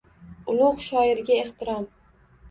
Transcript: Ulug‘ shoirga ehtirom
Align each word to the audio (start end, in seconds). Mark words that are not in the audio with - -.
Ulug‘ 0.53 0.79
shoirga 0.85 1.37
ehtirom 1.41 1.85